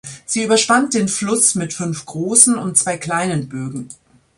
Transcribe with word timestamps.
Sie 0.25 0.43
überspannt 0.43 0.95
den 0.95 1.07
Fluss 1.07 1.53
mit 1.53 1.75
fünf 1.75 2.05
großen 2.07 2.57
und 2.57 2.75
zwei 2.75 2.97
kleinen 2.97 3.47
Bögen. 3.49 3.87